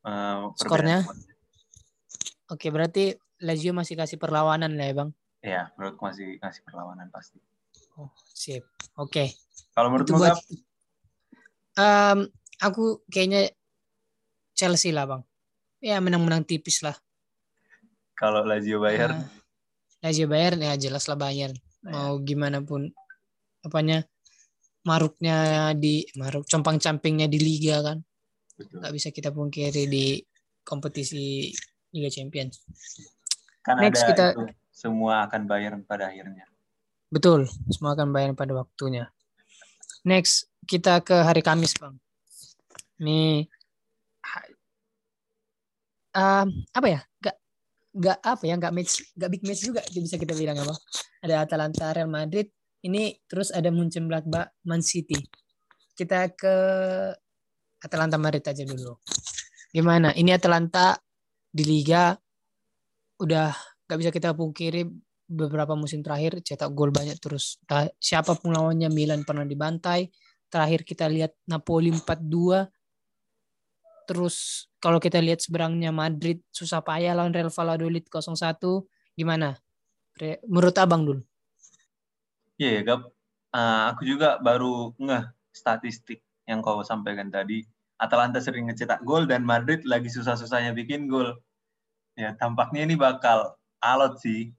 uh, 0.06 0.54
Skornya? 0.54 1.02
Oke, 2.46 2.70
berarti 2.70 3.18
Lazio 3.42 3.74
masih 3.74 3.98
kasih 3.98 4.16
perlawanan 4.22 4.78
lah 4.78 4.86
ya, 4.86 4.94
Bang? 4.94 5.10
Ya, 5.42 5.62
menurutku 5.74 6.06
masih 6.06 6.38
ngasih 6.38 6.62
perlawanan 6.62 7.10
pasti. 7.10 7.42
Oh, 7.98 8.14
sip. 8.30 8.62
Oke. 8.94 9.34
Kalau 9.74 9.90
Itu 9.90 10.14
menurutmu 10.14 10.16
buat? 10.22 10.38
Em, 11.76 12.18
aku 12.62 13.02
kayaknya 13.10 13.50
Chelsea 14.54 14.94
lah, 14.94 15.10
Bang. 15.10 15.22
Ya, 15.82 15.98
menang-menang 16.00 16.46
tipis 16.46 16.80
lah. 16.86 16.94
Kalau 18.16 18.46
Lazio 18.46 18.80
Bayern, 18.80 19.12
Ah, 19.12 19.28
Lazio 20.08 20.24
Bayern 20.24 20.62
ya 20.62 20.72
jelas 20.80 21.04
lah 21.04 21.18
Bayern. 21.20 21.52
Nah, 21.84 22.14
Mau 22.14 22.24
gimana 22.24 22.64
pun 22.64 22.88
apanya 23.60 24.06
maruknya 24.86 25.70
di 25.76 26.06
maruk 26.16 26.48
compang-campingnya 26.48 27.28
di 27.28 27.36
liga 27.42 27.82
kan. 27.84 27.98
Nggak 28.56 28.92
bisa 28.92 29.08
kita 29.12 29.28
pungkiri 29.30 29.84
di 29.86 30.20
kompetisi 30.64 31.52
Liga 31.92 32.08
Champions. 32.08 32.64
Kan 33.60 33.80
Next 33.80 34.02
ada 34.02 34.08
kita- 34.10 34.32
itu 34.34 34.42
semua 34.72 35.24
akan 35.28 35.48
Bayern 35.48 35.80
pada 35.84 36.08
akhirnya. 36.08 36.44
Betul, 37.06 37.46
semua 37.70 37.94
akan 37.94 38.10
bayar 38.10 38.34
pada 38.34 38.50
waktunya. 38.50 39.06
Next, 40.02 40.50
kita 40.66 40.98
ke 41.06 41.14
hari 41.14 41.38
Kamis, 41.38 41.78
Bang. 41.78 42.02
Nih, 42.98 43.46
ha- 44.26 44.50
um, 46.18 46.48
apa 46.74 46.86
ya? 46.90 47.00
Gak, 47.22 47.36
gak 47.94 48.18
apa 48.26 48.42
ya? 48.42 48.54
Gak 48.58 48.74
match, 48.74 48.92
gak 49.14 49.30
big 49.30 49.42
match 49.46 49.62
juga 49.62 49.86
bisa 49.86 50.18
kita 50.18 50.34
bilang 50.34 50.58
apa? 50.58 50.74
Ada 51.22 51.46
Atalanta, 51.46 51.94
Real 51.94 52.10
Madrid. 52.10 52.50
Ini 52.82 53.22
terus 53.30 53.54
ada 53.54 53.70
Munchen 53.70 54.10
Gladbach, 54.10 54.50
Man 54.66 54.82
City. 54.82 55.16
Kita 55.94 56.26
ke 56.34 56.54
Atalanta 57.82 58.16
Madrid 58.16 58.44
aja 58.44 58.64
dulu. 58.64 58.96
Gimana? 59.72 60.12
Ini 60.16 60.36
Atalanta 60.36 60.96
di 61.52 61.64
Liga 61.64 62.16
udah 63.20 63.52
gak 63.88 63.98
bisa 64.00 64.10
kita 64.12 64.36
pungkiri 64.36 64.84
beberapa 65.26 65.74
musim 65.74 66.00
terakhir 66.04 66.38
cetak 66.40 66.70
gol 66.72 66.94
banyak 66.94 67.18
terus. 67.18 67.58
Ta- 67.66 67.90
Siapa 67.98 68.38
pun 68.38 68.54
lawannya 68.54 68.88
Milan 68.88 69.26
pernah 69.26 69.42
dibantai. 69.42 70.08
Terakhir 70.46 70.86
kita 70.86 71.10
lihat 71.10 71.34
Napoli 71.50 71.90
4-2. 71.90 72.70
Terus 74.06 74.68
kalau 74.78 75.02
kita 75.02 75.18
lihat 75.18 75.42
seberangnya 75.42 75.90
Madrid 75.90 76.38
susah 76.54 76.78
payah 76.78 77.18
lawan 77.18 77.34
Real 77.34 77.50
Valladolid 77.50 78.06
0-1. 78.06 78.86
Gimana? 79.18 79.58
Menurut 80.46 80.76
Abang 80.78 81.02
dulu. 81.02 81.22
Iya 82.56 82.80
ya, 82.80 82.82
Gap. 82.86 83.00
Ah, 83.50 83.92
aku 83.92 84.06
juga 84.06 84.38
baru 84.40 84.94
ngeh 84.96 85.24
statistik 85.50 86.25
yang 86.46 86.62
kau 86.62 86.80
sampaikan 86.82 87.28
tadi. 87.28 87.66
Atalanta 87.96 88.38
sering 88.40 88.68
ngecetak 88.68 89.02
gol 89.02 89.24
dan 89.24 89.42
Madrid 89.42 89.82
lagi 89.88 90.08
susah-susahnya 90.12 90.76
bikin 90.76 91.10
gol. 91.10 91.36
Ya, 92.16 92.32
tampaknya 92.36 92.88
ini 92.88 92.96
bakal 92.96 93.56
alot 93.84 94.20
sih 94.20 94.52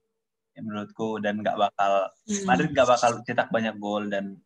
ya, 0.54 0.62
menurutku 0.62 1.18
dan 1.22 1.42
nggak 1.42 1.58
bakal 1.58 2.14
Madrid 2.46 2.70
nggak 2.74 2.90
bakal 2.90 3.12
cetak 3.26 3.50
banyak 3.50 3.78
gol 3.82 4.10
dan 4.10 4.38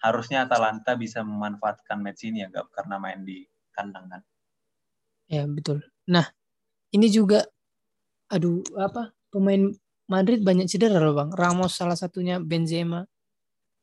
harusnya 0.00 0.44
Atalanta 0.44 0.94
bisa 0.96 1.20
memanfaatkan 1.24 1.98
match 2.00 2.24
ini 2.28 2.44
ya 2.44 2.48
karena 2.72 2.96
main 2.96 3.24
di 3.24 3.44
kandang 3.72 4.08
kan. 4.08 4.22
Ya, 5.28 5.44
betul. 5.44 5.84
Nah, 6.08 6.24
ini 6.94 7.12
juga 7.12 7.44
aduh 8.32 8.64
apa? 8.80 9.12
Pemain 9.28 9.68
Madrid 10.08 10.40
banyak 10.40 10.72
cedera 10.72 10.96
loh, 11.04 11.12
Bang. 11.12 11.36
Ramos 11.36 11.76
salah 11.76 11.96
satunya, 12.00 12.40
Benzema, 12.40 13.04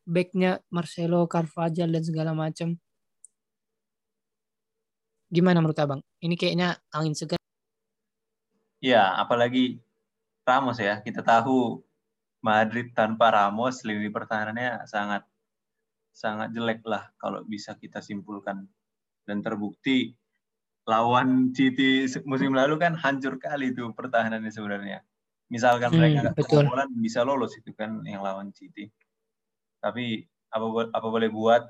backnya 0.02 0.58
Marcelo, 0.74 1.22
Carvajal 1.30 1.86
dan 1.94 2.02
segala 2.02 2.34
macam. 2.34 2.74
Gimana 5.26 5.58
menurut 5.58 5.78
Abang? 5.82 6.00
Ini 6.22 6.34
kayaknya 6.38 6.78
angin 6.94 7.14
segar. 7.18 7.38
Iya, 8.78 9.18
apalagi 9.18 9.82
Ramos 10.46 10.78
ya. 10.78 11.02
Kita 11.02 11.26
tahu 11.26 11.82
Madrid 12.46 12.94
tanpa 12.94 13.34
Ramos 13.34 13.82
lini 13.82 14.06
pertahanannya 14.06 14.86
sangat 14.86 15.26
sangat 16.14 16.54
jelek 16.54 16.80
lah 16.86 17.10
kalau 17.18 17.42
bisa 17.44 17.76
kita 17.76 18.00
simpulkan 18.00 18.64
dan 19.26 19.42
terbukti 19.42 20.14
lawan 20.86 21.50
City 21.52 22.06
musim 22.24 22.54
lalu 22.54 22.78
kan 22.78 22.94
hancur 22.94 23.36
kali 23.42 23.74
itu 23.74 23.90
pertahanannya 23.90 24.48
sebenarnya. 24.54 25.02
Misalkan 25.50 25.90
Hmm, 25.90 25.98
mereka 25.98 26.30
betul. 26.38 26.62
kebobolan 26.62 26.90
bisa 27.02 27.26
lolos 27.26 27.58
itu 27.58 27.74
kan 27.74 28.06
yang 28.06 28.22
lawan 28.22 28.54
City. 28.54 28.86
Tapi 29.82 30.22
apa 30.54 30.66
apa 30.94 31.06
boleh 31.10 31.26
buat 31.34 31.66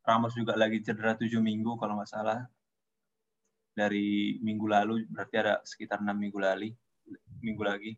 Ramos 0.00 0.32
juga 0.32 0.56
lagi 0.56 0.80
cedera 0.80 1.12
tujuh 1.20 1.44
minggu 1.44 1.76
kalau 1.76 2.00
nggak 2.00 2.08
salah 2.08 2.48
dari 3.80 4.36
minggu 4.44 4.68
lalu 4.68 5.08
berarti 5.08 5.34
ada 5.40 5.64
sekitar 5.64 6.04
enam 6.04 6.20
minggu 6.20 6.36
lagi 6.36 6.70
minggu 7.40 7.62
lagi. 7.64 7.92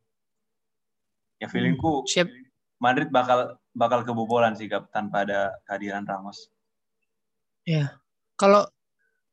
Ya 1.43 1.51
feelingku 1.51 2.07
Siap. 2.07 2.31
Madrid 2.79 3.11
bakal 3.11 3.59
bakal 3.75 4.03
kebobolan 4.03 4.55
sih 4.55 4.67
Gap, 4.71 4.91
tanpa 4.91 5.27
ada 5.27 5.55
kehadiran 5.67 6.07
Ramos. 6.07 6.51
Kalau 8.39 8.67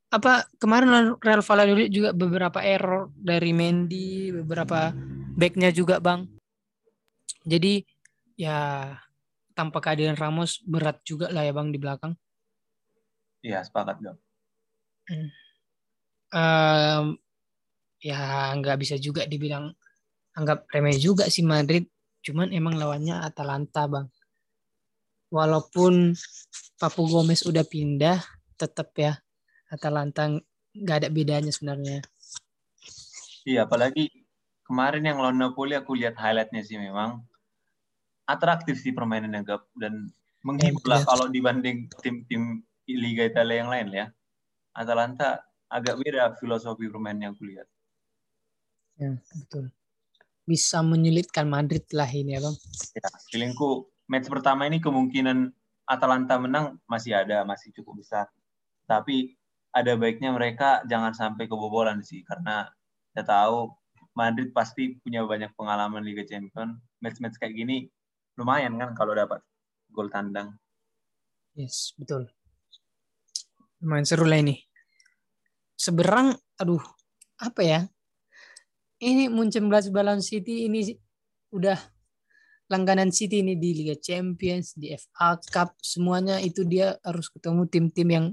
apa 0.10 0.46
kemarin 0.58 1.18
Real 1.22 1.42
Valladolid 1.46 1.90
juga 1.94 2.10
beberapa 2.14 2.62
error 2.62 3.14
dari 3.14 3.54
Mendy, 3.54 4.34
beberapa 4.34 4.94
backnya 5.38 5.70
juga 5.74 5.98
bang. 6.02 6.26
Jadi 7.46 7.82
ya 8.38 8.94
tanpa 9.54 9.82
kehadiran 9.82 10.18
Ramos 10.18 10.62
berat 10.66 11.02
juga 11.06 11.30
lah 11.34 11.46
ya 11.46 11.54
bang 11.54 11.74
di 11.74 11.80
belakang. 11.82 12.14
Iya 13.42 13.66
sepakat 13.66 13.98
Gap. 14.02 14.18
Em, 16.30 17.18
ya 18.00 18.54
nggak 18.56 18.78
bisa 18.80 18.96
juga 19.02 19.26
dibilang 19.26 19.74
anggap 20.38 20.70
remeh 20.72 20.98
juga 20.98 21.28
sih 21.28 21.44
Madrid. 21.44 21.90
Cuman 22.22 22.52
emang 22.52 22.78
lawannya 22.78 23.20
Atalanta 23.24 23.88
bang. 23.90 24.08
Walaupun 25.30 26.18
Papu 26.80 27.06
Gomez 27.06 27.46
udah 27.46 27.62
pindah, 27.62 28.18
tetap 28.58 28.92
ya 28.98 29.18
Atalanta 29.70 30.26
nggak 30.74 30.98
ada 31.06 31.10
bedanya 31.10 31.54
sebenarnya. 31.54 32.02
Iya 33.46 33.66
apalagi 33.66 34.10
kemarin 34.66 35.06
yang 35.06 35.18
lawan 35.22 35.38
Napoli 35.42 35.74
aku 35.74 35.98
lihat 35.98 36.18
highlightnya 36.20 36.62
sih 36.62 36.78
memang 36.78 37.26
atraktif 38.30 38.78
sih 38.78 38.94
permainannya 38.94 39.42
Gap 39.42 39.66
dan 39.74 40.14
menghibur 40.46 40.86
lah 40.86 41.02
betul. 41.02 41.10
kalau 41.10 41.26
dibanding 41.34 41.90
tim-tim 42.06 42.62
Liga 42.86 43.26
Italia 43.26 43.66
yang 43.66 43.70
lain 43.70 43.88
ya. 43.94 44.06
Atalanta 44.74 45.49
agak 45.70 46.02
beda 46.02 46.34
filosofi 46.42 46.90
permainnya 46.90 47.30
aku 47.30 47.46
lihat. 47.46 47.68
Ya, 49.00 49.16
betul. 49.16 49.72
Bisa 50.44 50.82
menyulitkan 50.82 51.46
Madrid 51.46 51.86
lah 51.94 52.10
ini 52.10 52.36
ya 52.36 52.42
bang. 52.42 52.56
Ya, 52.98 53.10
feelingku 53.30 53.88
match 54.10 54.28
pertama 54.28 54.66
ini 54.66 54.82
kemungkinan 54.82 55.54
Atalanta 55.86 56.42
menang 56.42 56.82
masih 56.90 57.16
ada, 57.16 57.46
masih 57.46 57.70
cukup 57.74 58.02
besar. 58.02 58.26
Tapi 58.90 59.38
ada 59.70 59.94
baiknya 59.94 60.34
mereka 60.34 60.82
jangan 60.90 61.14
sampai 61.14 61.46
kebobolan 61.46 62.02
sih 62.02 62.26
karena 62.26 62.66
kita 63.14 63.30
tahu 63.30 63.70
Madrid 64.18 64.50
pasti 64.52 64.98
punya 65.00 65.22
banyak 65.24 65.54
pengalaman 65.54 66.02
Liga 66.02 66.26
Champions. 66.26 66.82
Match-match 67.00 67.38
kayak 67.40 67.56
gini 67.56 67.88
lumayan 68.36 68.76
kan 68.76 68.98
kalau 68.98 69.14
dapat 69.16 69.40
gol 69.94 70.10
tandang. 70.10 70.58
Yes, 71.58 71.94
betul. 71.96 72.30
Lumayan 73.80 74.06
seru 74.06 74.28
lah 74.28 74.42
ini. 74.42 74.69
Seberang, 75.80 76.36
aduh, 76.60 76.84
apa 77.40 77.64
ya? 77.64 77.80
Ini 79.00 79.32
Munchen 79.32 79.72
Balance 79.72 80.28
City 80.28 80.68
ini 80.68 80.92
udah 81.56 81.80
langganan 82.68 83.16
City 83.16 83.40
ini 83.40 83.56
di 83.56 83.72
Liga 83.72 83.96
Champions, 83.96 84.76
di 84.76 84.92
FA 84.92 85.40
Cup, 85.40 85.80
semuanya 85.80 86.44
itu 86.44 86.68
dia 86.68 87.00
harus 87.00 87.32
ketemu 87.32 87.64
tim-tim 87.72 88.08
yang 88.12 88.26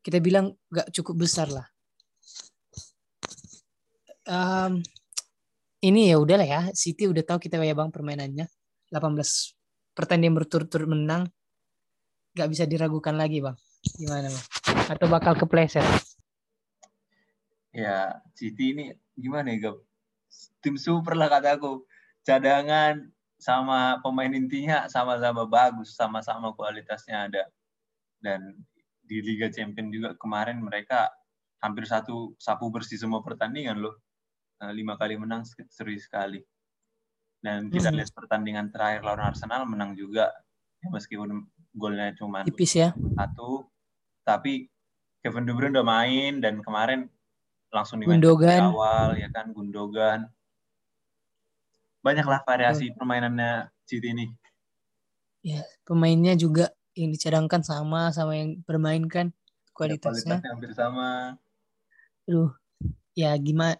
kita 0.00 0.16
bilang 0.16 0.56
gak 0.72 0.88
cukup 0.96 1.28
besar 1.28 1.52
lah. 1.52 1.68
Um, 4.24 4.80
ini 5.84 6.08
ya 6.08 6.16
udahlah 6.16 6.48
ya, 6.48 6.62
City 6.72 7.04
udah 7.04 7.20
tahu 7.20 7.36
kita 7.36 7.60
ya 7.60 7.76
bang 7.76 7.92
permainannya. 7.92 8.48
18 8.88 9.12
pertandingan 9.92 10.40
berturut-turut 10.40 10.88
menang, 10.88 11.28
gak 12.32 12.48
bisa 12.48 12.64
diragukan 12.64 13.12
lagi 13.12 13.44
bang. 13.44 13.56
Gimana 13.92 14.32
bang? 14.32 14.46
Atau 14.88 15.06
bakal 15.12 15.36
kepleset? 15.36 15.84
Ya, 17.78 18.18
City 18.34 18.74
ini 18.74 18.84
gimana 19.14 19.54
ya, 19.54 19.70
Gab? 19.70 19.78
Tim 20.58 20.74
super 20.74 21.14
lah 21.14 21.30
kataku. 21.30 21.86
Cadangan 22.26 23.06
sama 23.38 24.02
pemain 24.02 24.34
intinya 24.34 24.90
sama-sama 24.90 25.46
bagus, 25.46 25.94
sama-sama 25.94 26.50
kualitasnya 26.58 27.30
ada. 27.30 27.46
Dan 28.18 28.66
di 29.06 29.22
Liga 29.22 29.46
Champions 29.46 29.94
juga 29.94 30.10
kemarin 30.18 30.58
mereka 30.58 31.06
hampir 31.62 31.86
satu 31.86 32.34
sapu 32.36 32.66
bersih 32.68 32.98
semua 32.98 33.22
pertandingan 33.22 33.78
loh. 33.78 33.94
Nah, 34.58 34.74
lima 34.74 34.98
kali 34.98 35.14
menang 35.14 35.46
seri 35.70 36.02
sekali. 36.02 36.42
Dan 37.38 37.70
kita 37.70 37.94
hmm. 37.94 37.96
lihat 38.02 38.10
pertandingan 38.10 38.66
terakhir 38.74 39.06
lawan 39.06 39.22
Arsenal 39.22 39.62
menang 39.70 39.94
juga. 39.94 40.34
Ya, 40.82 40.90
meskipun 40.90 41.46
golnya 41.70 42.10
cuma 42.18 42.42
tipis 42.42 42.74
ya. 42.74 42.90
Satu. 43.14 43.70
Tapi 44.26 44.66
Kevin 45.22 45.46
De 45.46 45.54
Bruyne 45.54 45.78
udah 45.78 45.86
main 45.86 46.42
dan 46.42 46.58
kemarin 46.60 47.06
langsung 47.68 48.00
dimain 48.00 48.20
di 48.20 48.28
awal 48.28 49.16
ya 49.16 49.28
kan 49.28 49.52
Gundogan. 49.52 50.28
Banyaklah 52.00 52.40
variasi 52.46 52.88
hmm. 52.88 52.96
permainannya 52.96 53.68
City 53.84 54.14
ini. 54.14 54.26
Ya, 55.44 55.62
pemainnya 55.84 56.34
juga 56.34 56.72
yang 56.98 57.14
dicadangkan 57.14 57.62
sama 57.62 58.10
sama 58.10 58.34
yang 58.34 58.58
bermain 58.66 59.06
kan 59.06 59.30
kualitasnya. 59.76 60.38
Ya, 60.38 60.42
kualitasnya 60.42 60.50
hampir 60.50 60.72
sama. 60.74 61.08
Aduh, 62.26 62.50
ya 63.14 63.32
gimana? 63.38 63.78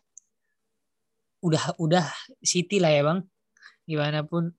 Udah 1.43 1.75
udah 1.79 2.07
City 2.43 2.83
lah 2.83 2.93
ya 2.93 3.03
bang. 3.07 3.21
Gimana 3.89 4.23
pun 4.27 4.53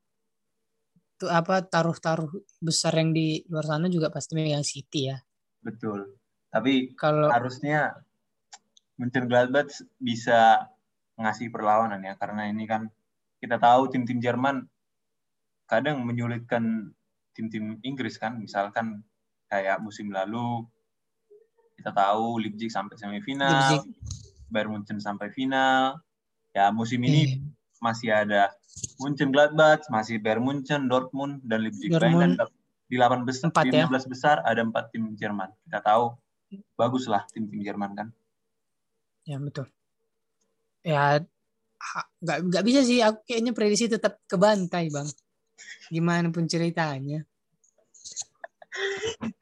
tuh 1.19 1.27
apa 1.27 1.67
taruh-taruh 1.67 2.31
besar 2.63 2.95
yang 2.95 3.11
di 3.11 3.43
luar 3.51 3.67
sana 3.67 3.91
juga 3.91 4.07
pasti 4.07 4.39
yang 4.39 4.63
City 4.63 5.11
ya. 5.11 5.19
Betul. 5.59 6.15
Tapi 6.49 6.95
kalau 6.95 7.29
harusnya 7.29 7.93
München 8.99 9.31
Gladbach 9.31 9.71
bisa 9.97 10.69
ngasih 11.15 11.49
perlawanan 11.49 12.03
ya 12.03 12.19
karena 12.19 12.51
ini 12.51 12.67
kan 12.67 12.91
kita 13.39 13.55
tahu 13.55 13.87
tim-tim 13.87 14.19
Jerman 14.19 14.67
kadang 15.69 16.03
menyulitkan 16.03 16.91
tim-tim 17.37 17.79
Inggris 17.85 18.19
kan, 18.19 18.35
misalkan 18.35 19.05
kayak 19.47 19.79
musim 19.79 20.11
lalu 20.11 20.67
kita 21.79 21.95
tahu 21.95 22.43
Leipzig 22.43 22.67
sampai 22.67 22.99
semifinal, 22.99 23.85
Bayern 24.51 24.75
Munchen 24.75 24.99
sampai 24.99 25.31
final. 25.31 26.01
Ya 26.51 26.73
musim 26.75 26.99
ini 27.05 27.39
yeah. 27.39 27.79
masih 27.79 28.09
ada 28.11 28.51
Munchen 28.99 29.31
Gladbach, 29.31 29.87
masih 29.87 30.19
Bayern 30.19 30.43
Munchen, 30.43 30.91
Dortmund 30.91 31.39
dan 31.47 31.63
Leipzig. 31.63 31.93
Dortmund. 31.93 32.35
Dan 32.35 32.51
di 32.89 32.97
8 32.97 33.23
besar, 33.23 33.47
4, 33.53 33.69
di 33.69 33.71
15 33.77 33.85
ya? 33.85 33.99
besar 34.09 34.35
ada 34.43 34.61
empat 34.65 34.91
tim 34.91 35.13
Jerman. 35.15 35.53
Kita 35.63 35.79
tahu 35.79 36.11
baguslah 36.75 37.23
tim-tim 37.31 37.61
Jerman 37.63 37.95
kan. 37.95 38.07
Ya 39.29 39.37
betul. 39.37 39.69
Ya 40.81 41.21
nggak 42.19 42.39
nggak 42.49 42.63
bisa 42.65 42.81
sih 42.83 42.99
aku 42.99 43.23
kayaknya 43.23 43.55
prediksi 43.55 43.87
tetap 43.87 44.19
ke 44.27 44.35
bantai 44.35 44.91
bang 44.91 45.07
gimana 45.87 46.27
pun 46.27 46.43
ceritanya 46.43 47.23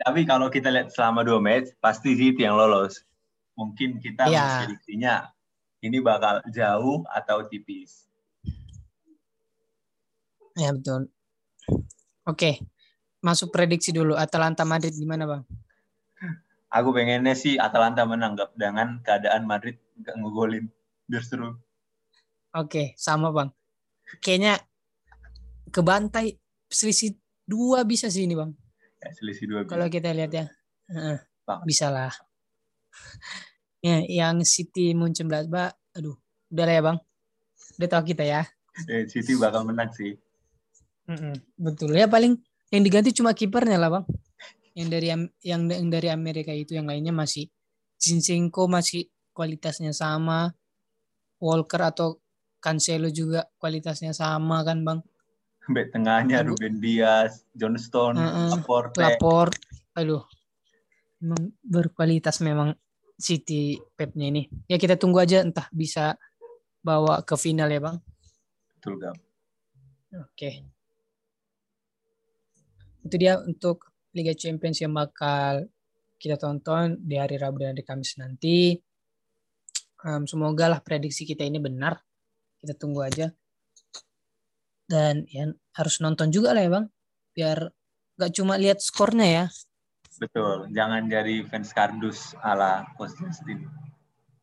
tapi 0.01 0.23
kalau 0.23 0.47
kita 0.47 0.71
lihat 0.71 0.89
selama 0.89 1.21
dua 1.21 1.39
match, 1.43 1.75
pasti 1.83 2.15
City 2.15 2.47
yang 2.47 2.55
lolos. 2.57 3.03
Mungkin 3.57 3.99
kita 3.99 4.29
ya. 4.29 4.63
prediksinya 4.63 5.27
ini 5.83 5.97
bakal 6.01 6.41
jauh 6.49 7.03
atau 7.09 7.45
tipis. 7.49 8.07
Ya 10.57 10.73
betul. 10.73 11.11
Oke, 12.25 12.61
masuk 13.21 13.53
prediksi 13.53 13.93
dulu. 13.93 14.17
Atalanta 14.17 14.65
Madrid 14.65 14.93
gimana 14.95 15.27
bang? 15.29 15.43
Aku 16.67 16.91
pengennya 16.91 17.31
sih 17.31 17.55
Atalanta 17.55 18.03
menang 18.03 18.35
gak 18.35 18.51
dengan 18.59 18.99
keadaan 18.99 19.47
Madrid 19.47 19.79
gak 20.03 20.19
ngegolin. 20.19 20.67
Biar 21.07 21.23
seru. 21.23 21.55
Oke, 22.51 22.91
sama 22.99 23.31
bang. 23.31 23.49
Kayaknya 24.19 24.59
kebantai 25.71 26.35
selisih 26.67 27.15
dua 27.47 27.87
bisa 27.87 28.11
sih 28.11 28.27
ini 28.27 28.35
bang. 28.35 28.51
Ya, 28.99 29.09
selisih 29.15 29.45
dua. 29.47 29.59
Kalau 29.63 29.87
kita 29.87 30.11
lihat 30.11 30.31
ya, 30.35 30.45
uh, 30.91 31.19
bisa 31.63 31.87
lah. 31.87 32.11
ya, 33.79 34.03
yang 34.03 34.43
City 34.43 34.91
Munchen 34.91 35.31
Gladbach, 35.31 35.75
aduh, 35.95 36.19
udah 36.51 36.65
lah 36.67 36.75
ya 36.75 36.83
bang. 36.83 36.97
Udah 37.79 37.87
tahu 37.87 38.03
kita 38.11 38.23
ya. 38.27 38.43
Eh, 38.91 39.07
City 39.07 39.39
bakal 39.39 39.63
menang 39.63 39.93
sih. 39.95 40.19
Betul 41.55 41.95
ya 41.95 42.11
paling 42.11 42.35
yang 42.67 42.83
diganti 42.83 43.15
cuma 43.15 43.31
kipernya 43.31 43.79
lah 43.79 44.01
bang. 44.01 44.05
Yang 44.77 44.87
dari 44.93 45.07
yang, 45.09 45.21
yang 45.41 45.89
dari 45.89 46.07
Amerika 46.13 46.53
itu 46.53 46.77
yang 46.77 46.85
lainnya 46.85 47.09
masih 47.09 47.49
Zinchenko 47.97 48.69
masih 48.69 49.09
kualitasnya 49.33 49.89
sama. 49.89 50.53
Walker 51.41 51.81
atau 51.81 52.21
Cancelo 52.61 53.09
juga 53.09 53.45
kualitasnya 53.57 54.13
sama 54.13 54.61
kan 54.65 54.81
bang 54.81 54.99
back 55.71 55.91
tengahnya 55.91 56.43
Aduh. 56.43 56.55
Ruben 56.55 56.79
Dias, 56.79 57.43
John 57.53 57.75
Stone, 57.75 58.15
uh 58.17 58.23
-uh. 58.23 58.49
Laporte. 58.55 58.99
Laporte. 58.99 59.59
Aduh. 59.95 60.23
Memang 61.19 61.51
berkualitas 61.65 62.39
memang 62.45 62.77
City 63.17 63.81
Pepnya 63.97 64.29
ini. 64.29 64.45
Ya 64.69 64.77
kita 64.77 64.95
tunggu 64.95 65.17
aja 65.17 65.41
entah 65.41 65.65
bisa 65.73 66.15
bawa 66.85 67.25
ke 67.25 67.33
final 67.35 67.67
ya, 67.73 67.81
Bang. 67.81 67.97
Betul, 68.77 69.01
Gam. 69.01 69.17
Oke. 70.23 70.63
Itu 73.01 73.15
dia 73.17 73.41
untuk 73.41 73.89
Liga 74.17 74.33
Champions 74.33 74.81
yang 74.81 74.97
bakal 74.97 75.69
kita 76.17 76.41
tonton 76.41 76.97
di 76.97 77.21
hari 77.21 77.37
Rabu 77.37 77.61
dan 77.61 77.77
hari 77.77 77.85
Kamis 77.85 78.17
nanti. 78.17 78.73
Um, 80.01 80.25
semoga 80.25 80.65
lah 80.65 80.81
prediksi 80.81 81.29
kita 81.29 81.45
ini 81.45 81.61
benar. 81.61 82.01
Kita 82.57 82.73
tunggu 82.73 83.05
aja. 83.05 83.29
Dan 84.89 85.29
ya 85.29 85.53
harus 85.77 86.01
nonton 86.01 86.33
juga 86.33 86.57
lah 86.57 86.65
ya 86.65 86.71
bang. 86.73 86.85
Biar 87.37 87.69
gak 88.17 88.33
cuma 88.33 88.57
lihat 88.57 88.81
skornya 88.81 89.27
ya. 89.29 89.45
Betul. 90.17 90.73
Jangan 90.73 91.05
jadi 91.05 91.45
fans 91.45 91.69
kardus 91.69 92.33
ala 92.41 92.89
coach 92.97 93.13
Justin. 93.21 93.69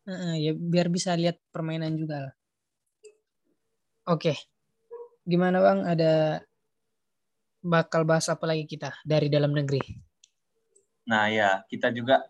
Uh, 0.07 0.39
ya 0.39 0.55
biar 0.55 0.87
bisa 0.87 1.11
lihat 1.19 1.43
permainan 1.51 1.99
juga 1.99 2.31
lah. 2.31 2.33
Oke. 4.07 4.39
Gimana 5.27 5.59
bang? 5.59 5.79
Ada 5.83 6.13
bakal 7.65 8.05
bahas 8.05 8.29
apa 8.29 8.45
lagi 8.45 8.69
kita 8.69 8.93
dari 9.01 9.25
dalam 9.25 9.49
negeri 9.49 9.81
nah 11.09 11.25
ya 11.25 11.65
kita 11.65 11.89
juga 11.89 12.21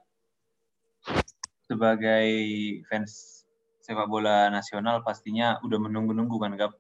sebagai 1.68 2.28
fans 2.88 3.44
sepak 3.84 4.08
bola 4.08 4.48
nasional 4.50 5.04
pastinya 5.04 5.60
udah 5.62 5.78
menunggu-nunggu 5.78 6.38
kan 6.40 6.56
Gap 6.56 6.74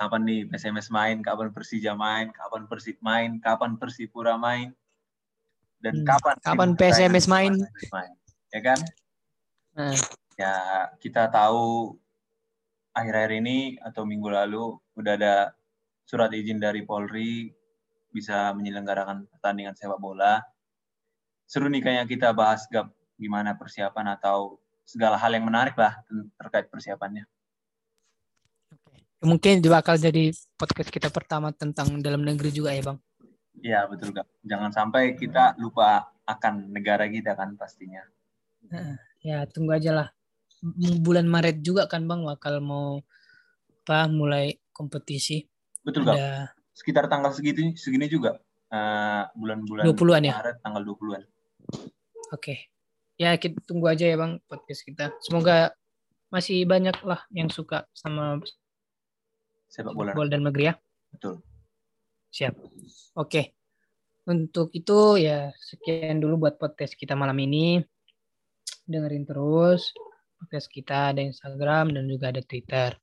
kapan 0.00 0.24
nih 0.24 0.40
PSMS 0.48 0.88
main, 0.88 1.20
kapan 1.20 1.52
Persija 1.52 1.92
main, 1.92 2.32
kapan 2.32 2.64
Persib 2.64 2.96
main, 3.04 3.36
kapan 3.36 3.76
Persipura 3.76 4.40
main, 4.40 4.72
dan 5.84 6.00
hmm. 6.00 6.06
kapan 6.08 6.34
kapan 6.40 6.70
PSMS 6.72 7.28
main. 7.28 7.52
main, 7.92 8.12
ya 8.48 8.60
kan? 8.64 8.80
Hmm. 9.76 9.96
Ya 10.40 10.54
kita 11.04 11.28
tahu 11.28 12.00
akhir-akhir 12.96 13.44
ini 13.44 13.76
atau 13.84 14.08
minggu 14.08 14.32
lalu 14.32 14.80
udah 14.96 15.14
ada 15.20 15.34
surat 16.10 16.34
izin 16.34 16.58
dari 16.58 16.82
Polri 16.82 17.54
bisa 18.10 18.50
menyelenggarakan 18.50 19.30
pertandingan 19.30 19.78
sepak 19.78 20.02
bola. 20.02 20.42
Seru 21.46 21.70
nih 21.70 21.78
kayaknya 21.78 22.06
kita 22.10 22.28
bahas 22.34 22.66
gap 22.66 22.90
gimana 23.14 23.54
persiapan 23.54 24.18
atau 24.18 24.58
segala 24.82 25.14
hal 25.14 25.30
yang 25.30 25.46
menarik 25.46 25.78
lah 25.78 26.02
terkait 26.34 26.66
persiapannya. 26.66 27.30
Mungkin 29.22 29.62
bakal 29.70 30.00
jadi 30.00 30.34
podcast 30.58 30.90
kita 30.90 31.14
pertama 31.14 31.54
tentang 31.54 32.02
dalam 32.02 32.26
negeri 32.26 32.50
juga 32.50 32.74
ya, 32.74 32.82
Bang. 32.82 32.98
Iya, 33.60 33.86
betul, 33.86 34.10
Kak. 34.10 34.26
Jangan 34.42 34.72
sampai 34.74 35.14
kita 35.14 35.54
lupa 35.62 36.10
akan 36.26 36.74
negara 36.74 37.06
kita 37.06 37.38
kan 37.38 37.54
pastinya. 37.54 38.02
Nah, 38.66 38.98
ya 39.22 39.46
tunggu 39.46 39.76
aja 39.76 39.92
lah. 39.94 40.08
Bulan 41.04 41.28
Maret 41.28 41.62
juga 41.62 41.86
kan 41.86 42.08
Bang 42.08 42.26
bakal 42.26 42.58
mau 42.64 43.04
apa 43.84 44.08
mulai 44.08 44.58
kompetisi. 44.72 45.49
Betul. 45.84 46.04
Ada 46.08 46.52
Sekitar 46.70 47.10
tanggal 47.10 47.32
segitu 47.34 47.60
segini 47.76 48.06
juga. 48.06 48.40
eh, 48.70 49.24
bulan-bulan 49.34 49.82
20-an 49.90 50.22
ya? 50.22 50.34
Maret 50.38 50.56
tanggal 50.62 50.82
20-an. 50.86 51.22
Oke. 52.30 52.70
Ya 53.18 53.34
kita 53.34 53.58
tunggu 53.66 53.90
aja 53.90 54.06
ya 54.06 54.14
Bang 54.14 54.38
podcast 54.46 54.86
kita. 54.86 55.10
Semoga 55.20 55.74
masih 56.30 56.62
banyak 56.64 56.94
lah 57.02 57.26
yang 57.34 57.50
suka 57.50 57.84
sama 57.90 58.38
Sepak 59.66 59.90
bola. 59.92 60.14
bola 60.14 60.30
dan 60.30 60.46
negeri 60.46 60.70
ya. 60.70 60.74
Betul. 61.10 61.42
Siap. 62.30 62.54
Oke. 63.18 63.58
Untuk 64.24 64.70
itu 64.70 65.18
ya 65.18 65.50
sekian 65.58 66.22
dulu 66.22 66.46
buat 66.46 66.54
podcast 66.54 66.94
kita 66.94 67.18
malam 67.18 67.34
ini. 67.42 67.82
Dengerin 68.86 69.26
terus 69.26 69.90
podcast 70.38 70.70
kita 70.70 71.10
ada 71.10 71.20
Instagram 71.20 71.90
dan 71.98 72.06
juga 72.06 72.30
ada 72.30 72.38
Twitter. 72.40 72.94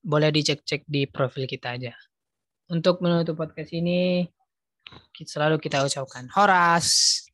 Boleh 0.00 0.32
dicek-cek 0.32 0.88
di 0.88 1.04
profil 1.06 1.44
kita 1.44 1.76
aja. 1.76 1.92
Untuk 2.68 3.00
menutup 3.04 3.36
podcast 3.36 3.72
ini 3.72 4.24
selalu 5.18 5.60
kita 5.60 5.84
ucapkan 5.84 6.28
Horas. 6.32 7.27